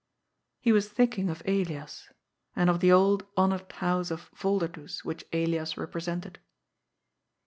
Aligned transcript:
He 0.59 0.71
was 0.71 0.89
thinking 0.89 1.29
of 1.29 1.43
Elias. 1.45 2.09
And 2.55 2.71
of 2.71 2.79
the 2.79 2.91
old, 2.91 3.27
honoured 3.37 3.71
house 3.71 4.09
of 4.09 4.31
Volderdoes 4.33 5.05
which 5.05 5.25
Elias 5.31 5.77
represented. 5.77 6.39